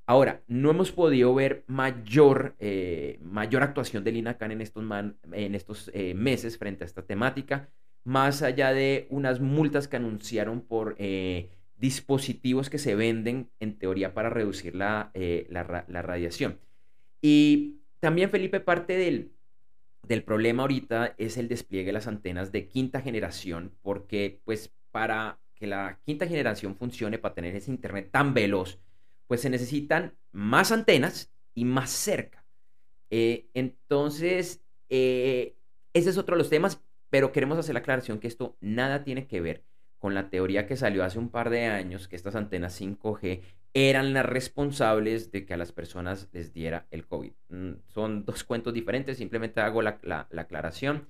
[0.08, 4.84] Ahora, no hemos podido ver mayor, eh, mayor actuación de Lina Khan en estos,
[5.32, 7.68] en estos eh, meses frente a esta temática,
[8.04, 14.14] más allá de unas multas que anunciaron por eh, dispositivos que se venden en teoría
[14.14, 15.10] para reducir la,
[15.48, 16.60] la, la radiación.
[17.20, 19.32] Y también, Felipe, parte del,
[20.06, 25.40] del problema ahorita es el despliegue de las antenas de quinta generación, porque pues para
[25.56, 28.78] que la quinta generación funcione, para tener ese internet tan veloz,
[29.26, 32.44] pues se necesitan más antenas y más cerca.
[33.10, 35.56] Eh, entonces, eh,
[35.92, 39.26] ese es otro de los temas, pero queremos hacer la aclaración que esto nada tiene
[39.26, 39.64] que ver
[39.98, 43.40] con la teoría que salió hace un par de años, que estas antenas 5G
[43.74, 47.32] eran las responsables de que a las personas les diera el COVID.
[47.48, 49.98] Mm, son dos cuentos diferentes, simplemente hago la,
[50.36, 51.08] aclaración.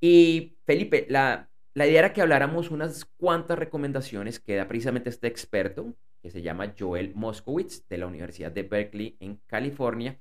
[0.00, 5.28] Y Felipe, la, la idea era que habláramos unas cuantas recomendaciones que da precisamente este
[5.28, 10.18] experto, que se llama Joel Moskowitz, de la Universidad de Berkeley en California,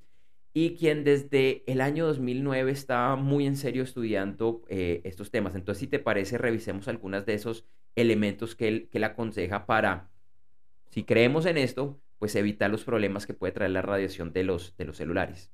[0.53, 5.55] y quien desde el año 2009 está muy en serio estudiando eh, estos temas.
[5.55, 10.11] Entonces, si te parece, revisemos algunos de esos elementos que él, que aconseja para
[10.89, 14.75] si creemos en esto, pues evitar los problemas que puede traer la radiación de los,
[14.75, 15.53] de los celulares.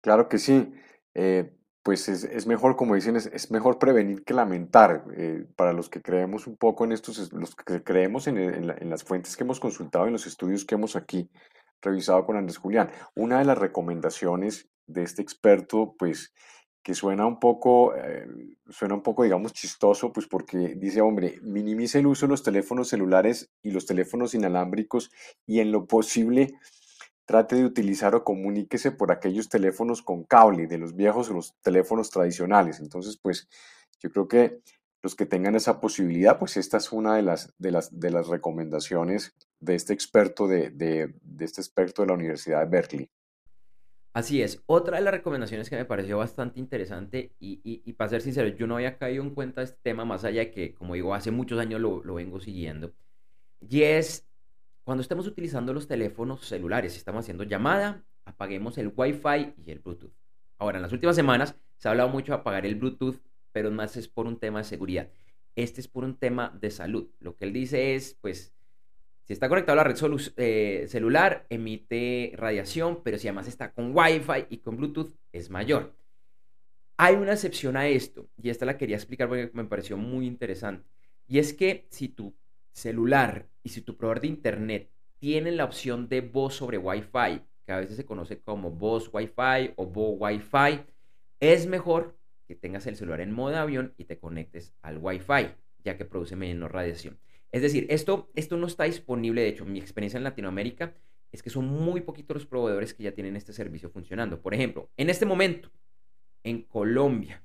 [0.00, 0.72] Claro que sí.
[1.12, 5.04] Eh, pues es, mejor, como dicen, es, mejor prevenir que lamentar.
[5.18, 9.04] Eh, para los que creemos un poco en estos, los que creemos en, en, las
[9.04, 11.28] fuentes que hemos consultado, en los estudios que hemos aquí
[11.82, 16.32] revisado con Andrés Julián, una de las recomendaciones de este experto, pues
[16.82, 18.26] que suena un poco, eh,
[18.70, 22.88] suena un poco, digamos, chistoso, pues porque dice, hombre, minimice el uso de los teléfonos
[22.88, 25.10] celulares y los teléfonos inalámbricos
[25.46, 26.54] y en lo posible
[27.24, 31.54] trate de utilizar o comuníquese por aquellos teléfonos con cable, de los viejos o los
[31.62, 32.80] teléfonos tradicionales.
[32.80, 33.48] Entonces, pues
[34.00, 34.60] yo creo que
[35.02, 38.28] los que tengan esa posibilidad, pues esta es una de las, de las, de las
[38.28, 43.10] recomendaciones de este experto de, de, de este experto de la Universidad de Berkeley.
[44.14, 44.62] Así es.
[44.66, 48.76] Otra de las recomendaciones que me pareció bastante interesante y, para ser sincero, yo no
[48.76, 51.80] había caído en cuenta este tema más allá de que, como digo, hace muchos años
[51.80, 52.92] lo, vengo siguiendo.
[53.60, 54.24] Y es,
[54.84, 59.80] cuando estemos utilizando los teléfonos celulares, si estamos haciendo llamada, apaguemos el Wi-Fi y el
[59.80, 60.12] Bluetooth.
[60.58, 63.16] Ahora, en las últimas semanas se ha hablado mucho de apagar el Bluetooth,
[63.52, 65.08] pero más es por un tema de seguridad.
[65.56, 67.08] Este es por un tema de salud.
[67.18, 68.52] Lo que él dice es, pues,
[69.22, 69.96] si está conectado a la red
[70.36, 75.94] eh, celular, emite radiación, pero si además está con Wi-Fi y con Bluetooth, es mayor.
[76.98, 80.86] Hay una excepción a esto, y esta la quería explicar porque me pareció muy interesante.
[81.26, 82.34] Y es que si tu
[82.74, 87.72] celular y si tu proveedor de internet tienen la opción de voz sobre Wi-Fi, que
[87.72, 90.84] a veces se conoce como voz Wi-Fi o voz Wi-Fi,
[91.40, 95.96] es mejor que tengas el celular en modo avión y te conectes al Wi-Fi, ya
[95.96, 97.18] que produce menos radiación.
[97.52, 100.94] Es decir, esto, esto no está disponible, de hecho, mi experiencia en Latinoamérica
[101.32, 104.42] es que son muy poquitos los proveedores que ya tienen este servicio funcionando.
[104.42, 105.70] Por ejemplo, en este momento,
[106.42, 107.42] en Colombia,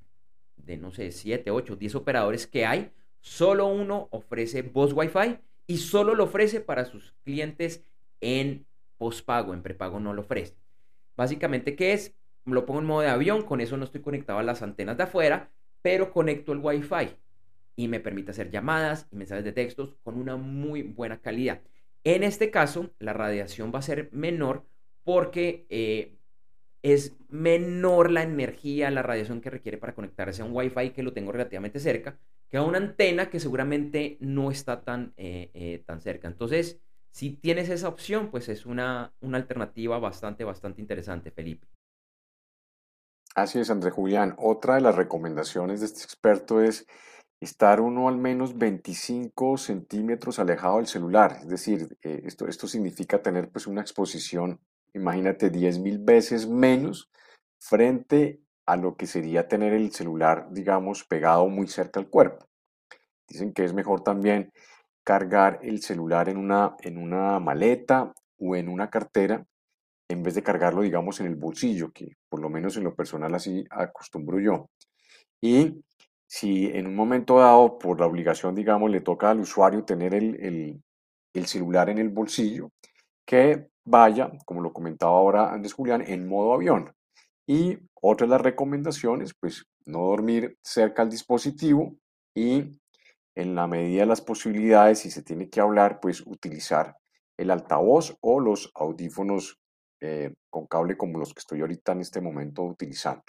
[0.58, 5.78] de no sé, 7, 8, 10 operadores que hay, solo uno ofrece voz Wi-Fi y
[5.78, 7.86] solo lo ofrece para sus clientes
[8.22, 8.66] en
[8.98, 10.56] pospago, en prepago no lo ofrece.
[11.16, 12.16] Básicamente, ¿qué es?
[12.46, 15.04] Lo pongo en modo de avión, con eso no estoy conectado a las antenas de
[15.04, 15.52] afuera,
[15.82, 17.16] pero conecto el Wi-Fi
[17.76, 21.62] y me permite hacer llamadas y mensajes de textos con una muy buena calidad.
[22.04, 24.66] En este caso, la radiación va a ser menor
[25.04, 26.19] porque eh,
[26.82, 31.14] es menor la energía, la radiación que requiere para conectarse a un Wi-Fi que lo
[31.14, 32.18] tengo relativamente cerca,
[32.50, 36.28] que a una antena que seguramente no está tan, eh, eh, tan cerca.
[36.28, 36.80] Entonces,
[37.12, 41.68] si tienes esa opción, pues es una, una alternativa bastante, bastante interesante, Felipe.
[43.36, 44.36] Así es, André Julián.
[44.38, 46.88] Otra de las recomendaciones de este experto es
[47.40, 51.38] estar uno al menos 25 centímetros alejado del celular.
[51.42, 54.60] Es decir, eh, esto, esto significa tener pues una exposición,
[54.94, 57.10] imagínate, 10 mil veces menos
[57.60, 62.48] frente a lo que sería tener el celular, digamos, pegado muy cerca al cuerpo.
[63.28, 64.52] Dicen que es mejor también
[65.04, 69.46] cargar el celular en una, en una maleta o en una cartera
[70.10, 73.34] en vez de cargarlo, digamos, en el bolsillo, que por lo menos en lo personal
[73.36, 74.70] así acostumbro yo.
[75.40, 75.84] Y
[76.28, 80.82] si en un momento dado, por la obligación, digamos, le toca al usuario tener el,
[81.46, 82.72] celular en el bolsillo,
[83.30, 86.92] que vaya, como lo comentaba ahora Andrés Julián, en modo avión.
[87.46, 91.96] Y otra de las recomendaciones, pues no dormir cerca al dispositivo
[92.34, 92.82] y
[93.36, 96.98] en la medida de las posibilidades, si se tiene que hablar, pues utilizar
[97.38, 99.60] el altavoz o los audífonos
[100.02, 103.22] eh, con cable como los que estoy ahorita en este momento utilizando.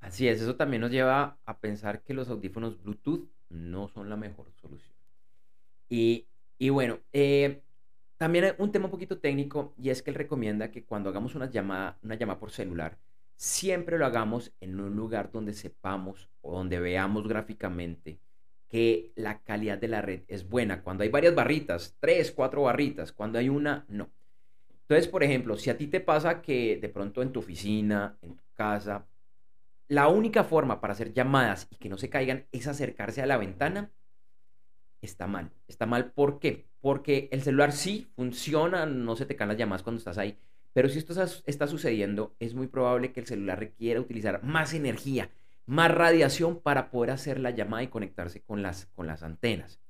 [0.00, 4.16] Así es, eso también nos lleva a pensar que los audífonos Bluetooth no son la
[4.16, 4.96] mejor solución.
[5.88, 6.26] Y,
[6.70, 7.62] bueno, eh,
[8.16, 11.50] también un tema un poquito técnico y es que él recomienda que cuando hagamos una
[11.50, 12.98] llamada, una llamada por celular,
[13.36, 18.18] siempre lo hagamos en un lugar donde sepamos o donde veamos gráficamente
[18.68, 20.82] que la calidad de la red es buena.
[20.82, 24.10] Cuando hay varias barritas, tres, cuatro barritas, cuando hay una, no.
[24.82, 28.36] Entonces, por ejemplo, si a ti te pasa que de pronto en tu oficina, en
[28.36, 29.06] tu casa,
[29.88, 33.36] la única forma para hacer llamadas y que no se caigan es acercarse a la
[33.36, 33.92] ventana,
[35.00, 35.50] está mal.
[35.68, 36.66] Está mal, ¿por qué?
[36.84, 40.36] Porque el celular sí funciona, no se te caen las llamadas cuando estás ahí,
[40.74, 41.14] Pero si esto
[41.46, 45.30] está sucediendo, es muy probable que el celular requiera utilizar más energía,
[45.64, 49.80] más radiación para poder hacer la llamada y conectarse con las, con las antenas.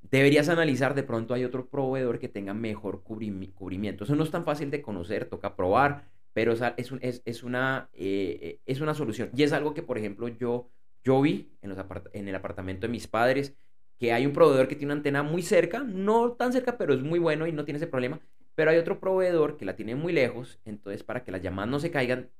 [0.00, 4.04] Deberías analizar, de pronto hay otro proveedor que tenga mejor cubrimiento.
[4.04, 6.62] Eso no es tan fácil de conocer, toca probar, pero es,
[7.00, 9.28] es, es, una, eh, es una solución.
[9.34, 10.70] Y es algo que, por ejemplo, yo,
[11.02, 11.78] yo vi en, los
[12.12, 13.56] en el apartamento de mis padres,
[13.98, 17.02] que hay un proveedor que tiene una antena muy cerca, no tan cerca, pero es
[17.02, 18.20] muy bueno y no tiene ese problema.
[18.54, 21.80] Pero hay otro proveedor que la tiene muy lejos, entonces para que las llamadas no
[21.80, 22.30] se caigan,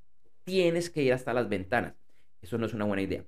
[0.45, 1.95] tienes que ir hasta las ventanas.
[2.40, 3.25] Eso no es una buena idea.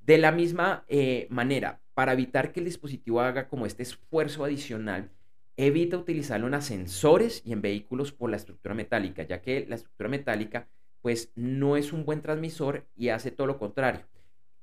[0.00, 5.10] De la misma eh, manera, para evitar que el dispositivo haga como este esfuerzo adicional,
[5.56, 10.08] evita utilizarlo en ascensores y en vehículos por la estructura metálica, ya que la estructura
[10.08, 10.68] metálica
[11.02, 14.06] pues no es un buen transmisor y hace todo lo contrario.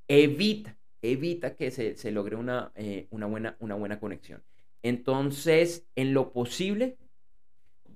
[0.07, 4.43] Evita, evita que se, logre una, eh, una, buena, una buena conexión.
[4.83, 6.97] Entonces, en lo posible,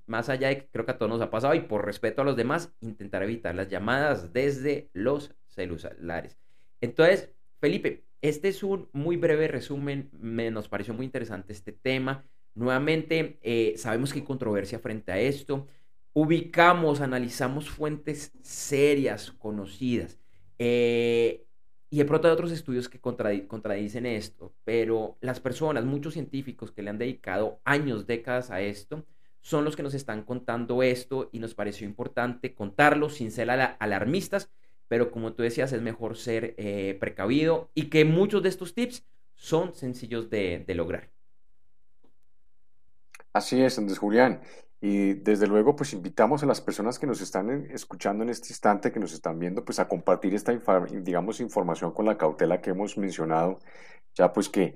[0.06, 2.26] más allá de que creo que a todos nos ha pasado y por respeto a
[2.26, 6.38] los demás, intentar evitar las llamadas desde los celulares.
[6.82, 12.24] Entonces, Felipe, este es un muy breve resumen, me, nos pareció muy interesante este tema.
[12.54, 15.68] Nuevamente, eh, sabemos que hay controversia frente a esto.
[16.14, 20.20] Ubicamos, analizamos fuentes serias, conocidas.
[20.60, 21.46] Eh,
[21.94, 26.82] y de pronto hay otros estudios que contradicen esto, pero las personas, muchos científicos que
[26.82, 29.06] le han dedicado años, décadas a esto,
[29.42, 34.50] son los que nos están contando esto y nos pareció importante contarlo sin ser alarmistas,
[34.88, 39.04] pero como tú decías, es mejor ser eh, precavido y que muchos de estos tips
[39.36, 41.10] son sencillos de, lograr.
[43.34, 44.40] Así es, Andrés Julián.
[44.82, 48.92] Y desde luego, pues invitamos a las personas que nos están escuchando en este instante,
[48.92, 50.54] que nos están viendo, pues a compartir esta,
[50.92, 53.60] digamos, información con la cautela que hemos mencionado,
[54.16, 54.76] ya pues que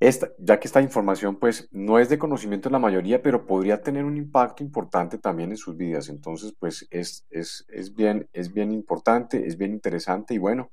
[0.00, 3.82] esta, ya que esta información pues no es de conocimiento de la mayoría, pero podría
[3.82, 6.08] tener un impacto importante también en sus vidas.
[6.08, 10.70] Entonces pues es, es, es, bien, es bien importante, es bien interesante y bueno,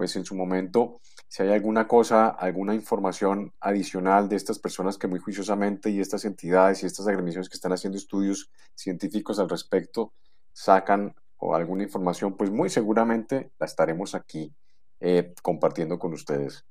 [0.00, 5.08] pues en su momento, si hay alguna cosa, alguna información adicional de estas personas que
[5.08, 10.14] muy juiciosamente y estas entidades y estas agremiaciones que están haciendo estudios científicos al respecto
[10.54, 14.54] sacan o alguna información, pues muy seguramente la estaremos aquí
[15.00, 16.64] eh, compartiendo con ustedes.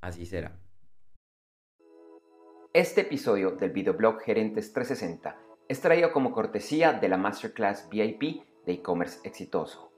[0.00, 0.58] Así será.
[2.72, 8.72] Este episodio del videoblog Gerentes 360 es traído como cortesía de la Masterclass VIP de
[8.72, 9.89] e-commerce exitoso.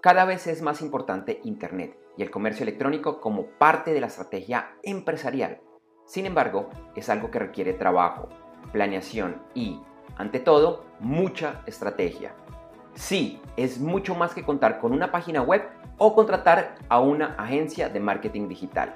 [0.00, 4.76] Cada vez es más importante Internet y el comercio electrónico como parte de la estrategia
[4.84, 5.60] empresarial.
[6.06, 8.28] Sin embargo, es algo que requiere trabajo,
[8.70, 9.80] planeación y,
[10.16, 12.32] ante todo, mucha estrategia.
[12.94, 17.88] Sí, es mucho más que contar con una página web o contratar a una agencia
[17.88, 18.94] de marketing digital.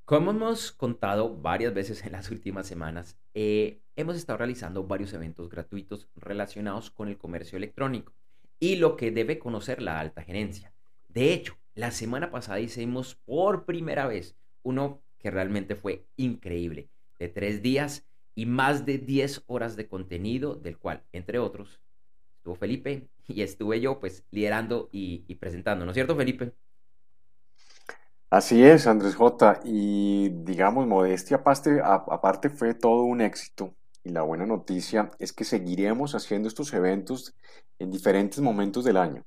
[0.07, 5.49] Como hemos contado varias veces en las últimas semanas, eh, hemos estado realizando varios eventos
[5.49, 8.13] gratuitos relacionados con el comercio electrónico
[8.57, 10.73] y lo que debe conocer la alta gerencia.
[11.09, 16.87] De hecho, la semana pasada hicimos por primera vez uno que realmente fue increíble,
[17.19, 21.81] de tres días y más de 10 horas de contenido, del cual, entre otros,
[22.37, 26.53] estuvo Felipe y estuve yo pues liderando y, presentando, ¿no es cierto, Felipe?
[28.29, 29.61] Así es, Andrés J.
[29.63, 33.73] Y digamos, modestia aparte, aparte fue todo un éxito.
[34.03, 37.35] Y la buena noticia es que seguiremos haciendo estos eventos
[37.79, 39.25] en diferentes momentos del año.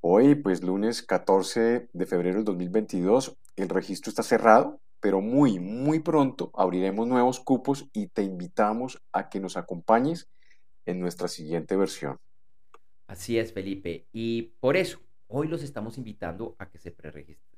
[0.00, 6.00] Hoy, pues lunes 14 de febrero del 2022, el registro está cerrado, pero muy, muy
[6.00, 10.28] pronto abriremos nuevos cupos y te invitamos a que nos acompañes
[10.84, 12.18] en nuestra siguiente versión.
[13.06, 14.06] Así es, Felipe.
[14.12, 17.53] Y por eso, hoy los estamos invitando a que se preregistren.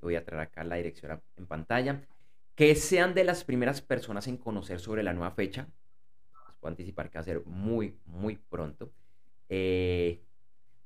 [0.00, 2.02] Voy a traer acá la dirección en pantalla.
[2.54, 5.68] Que sean de las primeras personas en conocer sobre la nueva fecha.
[6.46, 8.92] Les puedo anticipar que va a ser muy, muy pronto.
[9.48, 10.20] Eh,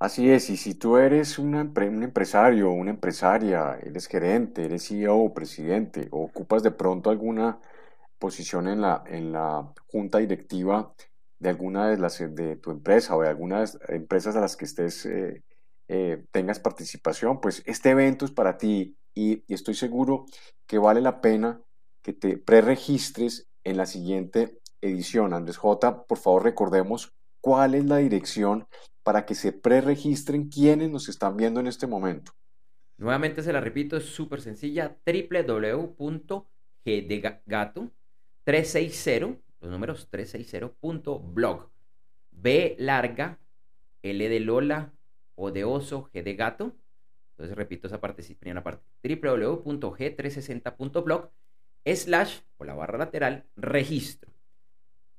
[0.03, 5.33] Así es, y si tú eres un empresario o una empresaria, eres gerente, eres CEO,
[5.33, 7.61] presidente, o ocupas de pronto alguna
[8.19, 10.93] posición en la, en la junta directiva
[11.39, 15.05] de alguna de las de tu empresa o de algunas empresas a las que estés
[15.05, 15.41] eh,
[15.87, 20.25] eh, tengas participación, pues este evento es para ti y, y, estoy seguro
[20.67, 21.61] que vale la pena
[22.01, 25.33] que te preregistres en la siguiente edición.
[25.33, 27.13] Andrés J, por favor recordemos
[27.43, 28.65] cuál es la dirección
[29.03, 32.31] para que se preregistren quienes nos están viendo en este momento.
[32.97, 37.91] Nuevamente se la repito, es súper sencilla, www.gdegato
[38.45, 41.69] 360, los números 360.blog.
[42.31, 43.39] B larga,
[44.01, 44.93] L de Lola,
[45.35, 46.77] O de oso, G de gato.
[47.31, 51.29] Entonces repito esa parte, primera parte, www.g360.blog
[51.85, 54.32] slash o la barra lateral registro.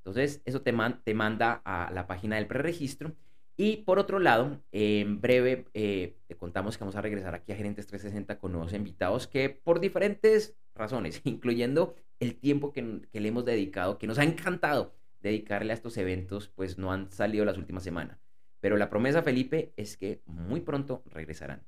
[0.04, 3.14] Entonces, eso te, te manda a la página del preregistro.
[3.56, 7.56] Y por otro lado, en breve eh, te contamos que vamos a regresar aquí a
[7.56, 13.46] Gerentes 360 con nuevos invitados que por diferentes razones, incluyendo el tiempo que, le hemos
[13.46, 14.92] dedicado, que nos ha encantado
[15.22, 18.18] dedicarle a estos eventos, pues no han salido las últimas semanas.
[18.60, 21.62] Pero la promesa, Felipe, es que muy pronto regresarán.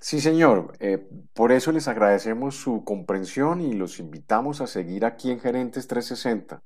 [0.00, 0.76] Sí, señor.
[0.80, 5.86] Eh, por eso les agradecemos su comprensión y los invitamos a seguir aquí en Gerentes
[5.88, 6.62] 360.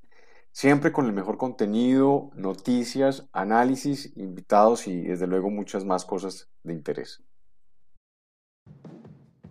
[0.51, 6.73] Siempre con el mejor contenido, noticias, análisis, invitados y desde luego muchas más cosas de
[6.73, 7.23] interés.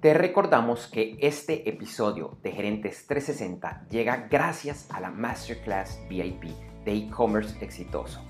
[0.01, 6.45] Te recordamos que este episodio de Gerentes 360 llega gracias a la Masterclass VIP
[6.85, 8.21] de e-commerce exitoso.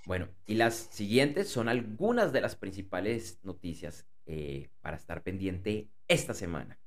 [0.09, 6.33] Bueno, y las siguientes son algunas de las principales noticias eh, para estar pendiente esta
[6.33, 6.79] semana.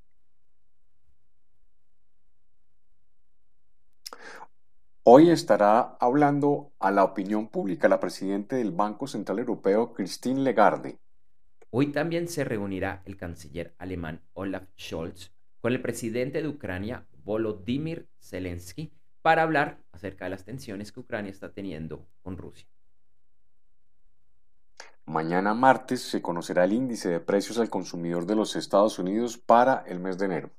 [5.03, 10.97] Hoy estará hablando a la opinión pública la presidenta del Banco Central Europeo, Christine Lagarde.
[11.69, 18.07] Hoy también se reunirá el canciller alemán Olaf Scholz con el presidente de Ucrania, Volodymyr
[18.19, 18.91] Zelensky,
[19.21, 22.70] para hablar acerca de las tensiones que Ucrania está teniendo con Rusia.
[25.11, 29.83] Mañana martes se conocerá el índice de precios al consumidor de los Estados Unidos para
[29.85, 30.51] el mes de enero.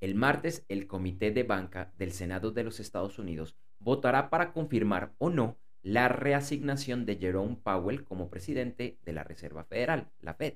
[0.00, 5.12] El martes, el Comité de Banca del Senado de los Estados Unidos votará para confirmar
[5.18, 10.54] o no la reasignación de Jerome Powell como presidente de la Reserva Federal, la Fed.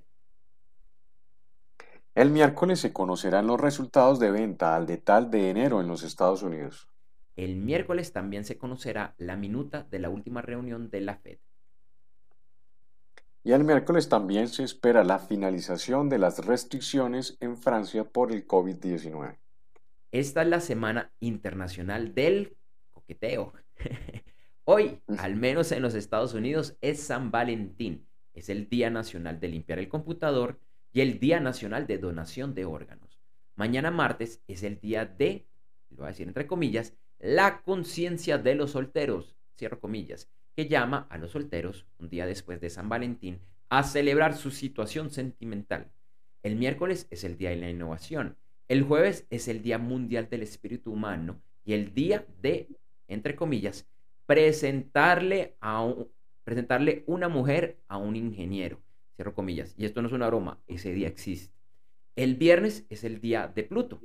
[2.17, 6.43] El miércoles se conocerán los resultados de venta al detalle de enero en los Estados
[6.43, 6.89] Unidos.
[7.37, 11.39] El miércoles también se conocerá la minuta de la última reunión de la Fed.
[13.47, 18.45] Y el miércoles también se espera la finalización de las restricciones en Francia por el
[18.45, 19.39] COVID-19.
[20.11, 22.57] Esta es la Semana Internacional del
[22.91, 23.53] Coqueteo.
[24.65, 28.09] Hoy, al menos en los Estados Unidos, es San Valentín.
[28.35, 30.59] Es el Día Nacional de Limpiar el Computador
[30.93, 33.21] y el Día Nacional de Donación de Órganos.
[33.55, 35.47] Mañana martes es el día de,
[35.91, 41.07] lo voy a decir entre comillas, la conciencia de los solteros, cierro comillas que llama
[41.11, 45.93] a los solteros, un día después de San Valentín, a celebrar su situación sentimental.
[46.43, 48.37] El miércoles es el Día de la Innovación.
[48.69, 52.69] El jueves es el Día Mundial del Espíritu Humano y el día de,
[53.07, 53.87] entre comillas,
[54.25, 56.09] presentarle a un,
[56.43, 58.81] presentarle una mujer a un ingeniero.
[59.17, 59.75] Cierro comillas.
[59.77, 61.55] Y esto no es una broma, ese día existe.
[62.15, 64.01] El viernes es el día de Pluto.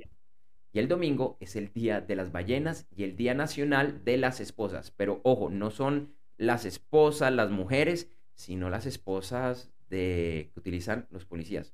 [0.72, 4.40] Y el domingo es el día de las ballenas y el día nacional de las
[4.40, 4.90] esposas.
[4.90, 11.24] Pero ojo, no son las esposas, las mujeres, sino las esposas de, que utilizan los
[11.24, 11.72] policías.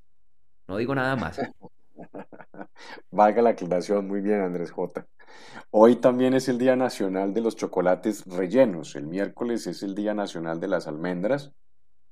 [0.66, 1.40] No digo nada más.
[3.10, 5.06] Valga la aclaración, muy bien Andrés J.
[5.70, 10.12] Hoy también es el Día Nacional de los Chocolates Rellenos, el miércoles es el Día
[10.12, 11.52] Nacional de las Almendras,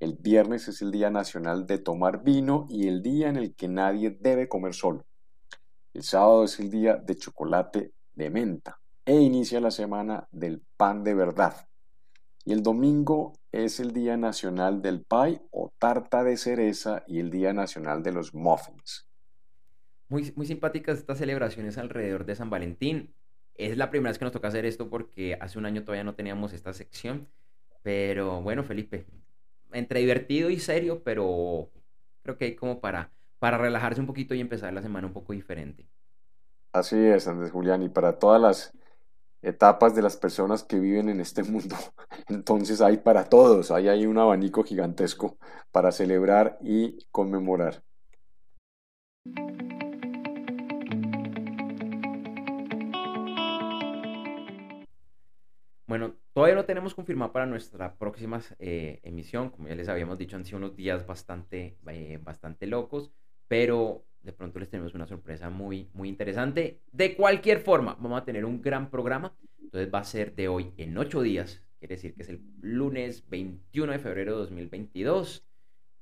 [0.00, 3.68] el viernes es el Día Nacional de Tomar Vino y el día en el que
[3.68, 5.04] nadie debe comer solo.
[5.92, 11.04] El sábado es el Día de Chocolate de Menta e inicia la semana del pan
[11.04, 11.66] de verdad.
[12.46, 17.28] Y el domingo es el Día Nacional del Pie o tarta de cereza y el
[17.28, 19.08] Día Nacional de los Muffins.
[20.08, 23.12] Muy, muy simpáticas estas celebraciones alrededor de San Valentín.
[23.56, 26.14] Es la primera vez que nos toca hacer esto porque hace un año todavía no
[26.14, 27.26] teníamos esta sección.
[27.82, 29.06] Pero bueno, Felipe,
[29.72, 31.68] entre divertido y serio, pero
[32.22, 35.32] creo que hay como para, para relajarse un poquito y empezar la semana un poco
[35.32, 35.88] diferente.
[36.70, 38.72] Así es, Andrés Julián, y para todas las
[39.46, 41.76] etapas de las personas que viven en este mundo.
[42.28, 45.38] Entonces hay para todos, hay ahí un abanico gigantesco
[45.70, 47.82] para celebrar y conmemorar.
[55.86, 59.50] Bueno, todavía no tenemos confirmado para nuestra próxima eh, emisión.
[59.50, 63.12] Como ya les habíamos dicho, han sido unos días bastante, eh, bastante locos,
[63.46, 66.80] pero de pronto les tenemos una sorpresa muy, muy interesante.
[66.90, 69.32] De cualquier forma, vamos a tener un gran programa.
[69.62, 71.62] Entonces va a ser de hoy en ocho días.
[71.78, 75.46] Quiere decir que es el lunes 21 de febrero de 2022.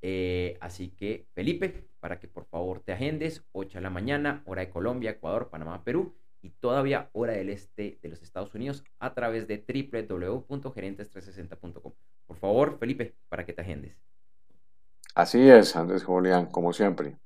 [0.01, 4.63] Eh, así que, Felipe, para que por favor te agendes, 8 de la mañana, hora
[4.63, 9.13] de Colombia, Ecuador, Panamá, Perú y todavía hora del este de los Estados Unidos a
[9.13, 11.93] través de www.gerentes360.com.
[12.27, 13.99] Por favor, Felipe, para que te agendes.
[15.15, 17.19] Así es, Andrés Julián, como siempre.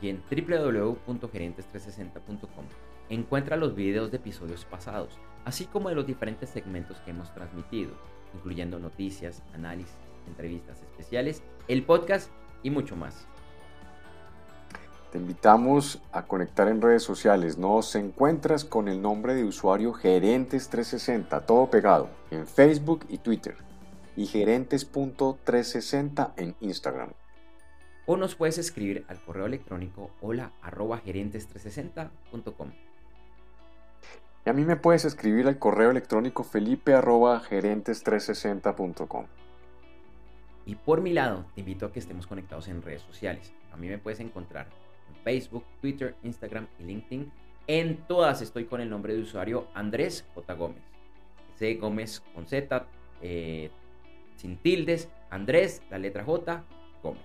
[0.03, 2.65] Y en www.gerentes360.com
[3.09, 7.93] encuentra los videos de episodios pasados, así como de los diferentes segmentos que hemos transmitido,
[8.35, 9.97] incluyendo noticias, análisis,
[10.27, 12.31] entrevistas especiales, el podcast
[12.62, 13.27] y mucho más.
[15.12, 17.57] Te invitamos a conectar en redes sociales.
[17.57, 23.55] Nos encuentras con el nombre de usuario Gerentes360, todo pegado, en Facebook y Twitter,
[24.17, 27.11] y gerentes.360 en Instagram.
[28.07, 32.73] O nos puedes escribir al correo electrónico hola arroba gerentes360.com.
[34.47, 39.27] Y a mí me puedes escribir al correo electrónico felipe arroba gerentes360.com.
[40.67, 43.53] Y por mi lado, te invito a que estemos conectados en redes sociales.
[43.73, 44.67] A mí me puedes encontrar
[45.09, 47.31] en Facebook, Twitter, Instagram y LinkedIn.
[47.67, 50.55] En todas estoy con el nombre de usuario Andrés J.
[50.55, 50.83] Gómez.
[51.57, 51.75] C.
[51.75, 52.87] Gómez con Z,
[53.23, 53.71] eh,
[54.37, 55.09] sin tildes.
[55.31, 56.65] Andrés, la letra J,
[57.03, 57.23] Gómez.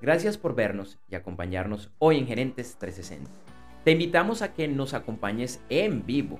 [0.00, 3.53] Gracias por vernos y acompañarnos hoy en Gerentes 360.
[3.84, 6.38] Te invitamos a que nos acompañes en vivo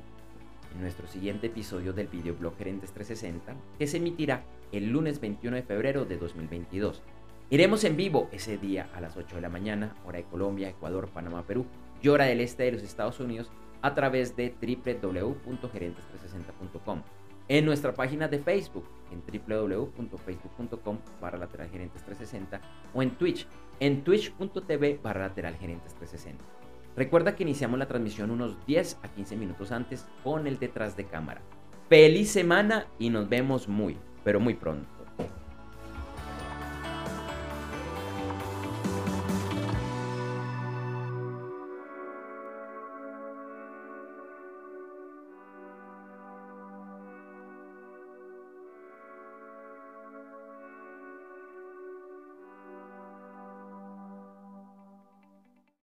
[0.74, 4.42] en nuestro siguiente episodio del videoblog Gerentes 360 que se emitirá
[4.72, 7.02] el lunes 21 de febrero de 2022.
[7.50, 11.10] Iremos en vivo ese día a las 8 de la mañana, hora de Colombia, Ecuador,
[11.10, 11.66] Panamá, Perú
[12.00, 13.50] y hora del este de los Estados Unidos
[13.82, 17.02] a través de www.gerentes360.com.
[17.48, 22.58] En nuestra página de Facebook, en www.facebook.com barra lateral gerentes 360
[22.94, 23.46] o en Twitch,
[23.80, 26.63] en twitch.tv barra lateral gerentes 360.
[26.96, 31.06] Recuerda que iniciamos la transmisión unos 10 a 15 minutos antes con el detrás de
[31.06, 31.40] cámara.
[31.88, 34.93] Feliz semana y nos vemos muy, pero muy pronto.